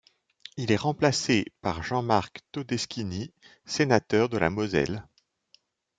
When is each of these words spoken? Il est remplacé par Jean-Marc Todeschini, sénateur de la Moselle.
Il 0.57 0.71
est 0.71 0.77
remplacé 0.77 1.45
par 1.61 1.83
Jean-Marc 1.83 2.39
Todeschini, 2.51 3.31
sénateur 3.67 4.29
de 4.29 4.39
la 4.39 4.49
Moselle. 4.49 5.07